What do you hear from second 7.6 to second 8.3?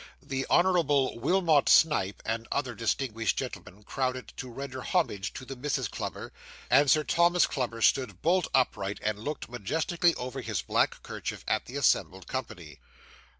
stood